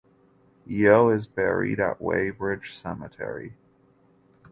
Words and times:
Yeo 0.65 1.09
is 1.09 1.27
buried 1.27 1.79
at 1.79 2.01
Weybridge 2.01 2.73
Cemetery. 2.73 3.53